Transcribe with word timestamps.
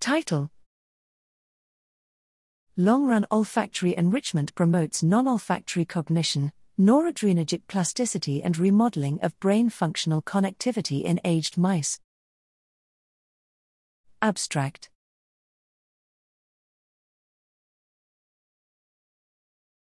Title 0.00 0.50
Long 2.76 3.06
run 3.06 3.26
olfactory 3.32 3.96
enrichment 3.96 4.54
promotes 4.54 5.02
non 5.02 5.26
olfactory 5.26 5.84
cognition, 5.84 6.52
noradrenergic 6.78 7.62
plasticity, 7.66 8.40
and 8.40 8.56
remodeling 8.56 9.18
of 9.20 9.38
brain 9.40 9.68
functional 9.68 10.22
connectivity 10.22 11.02
in 11.02 11.20
aged 11.24 11.58
mice. 11.58 11.98
Abstract 14.22 14.90